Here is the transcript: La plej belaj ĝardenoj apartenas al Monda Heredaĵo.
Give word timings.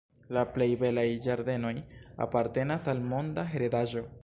La 0.35 0.43
plej 0.53 0.67
belaj 0.83 1.03
ĝardenoj 1.27 1.75
apartenas 2.27 2.91
al 2.95 3.07
Monda 3.13 3.47
Heredaĵo. 3.55 4.07